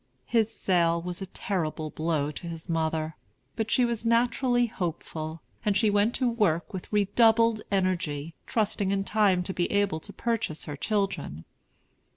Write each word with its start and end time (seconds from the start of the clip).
His 0.25 0.49
sale 0.51 0.99
was 0.99 1.21
a 1.21 1.27
terrible 1.27 1.91
blow 1.91 2.31
to 2.31 2.47
his 2.47 2.67
mother; 2.67 3.15
but 3.55 3.69
she 3.69 3.85
was 3.85 4.03
naturally 4.03 4.65
hopeful, 4.65 5.43
and 5.63 5.77
she 5.77 5.91
went 5.91 6.15
to 6.15 6.27
work 6.27 6.73
with 6.73 6.91
redoubled 6.91 7.61
energy, 7.69 8.33
trusting 8.47 8.89
in 8.89 9.03
time 9.03 9.43
to 9.43 9.53
be 9.53 9.71
able 9.71 9.99
to 9.99 10.11
purchase 10.11 10.65
her 10.65 10.75
children. 10.75 11.45